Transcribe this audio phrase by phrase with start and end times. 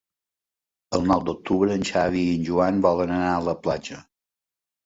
[0.97, 4.01] El nou d'octubre en Xavi i en Joan volen anar a la platja.